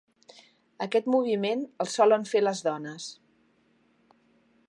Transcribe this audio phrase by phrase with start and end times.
[0.85, 3.09] Aquest moviment el solen fer les dones.